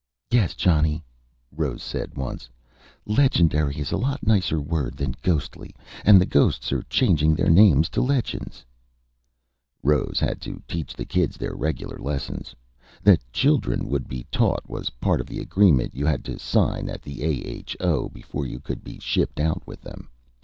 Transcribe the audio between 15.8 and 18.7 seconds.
you had to sign at the A. H. O. before you